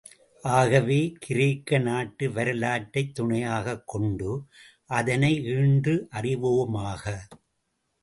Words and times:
ஆகவே, 0.43 1.13
கிரேக்க 1.19 1.77
நாட்டு 1.77 2.31
வரலாற்றைத் 2.31 3.15
துணையாகக் 3.15 3.87
கொண்டு, 3.87 4.43
அதனை 4.85 5.43
ஈண்டு 5.43 6.07
அறிவோமாக. 6.11 7.17